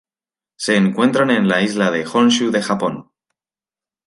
[0.55, 3.11] Se encuentran en la isla de Honshu de Japón.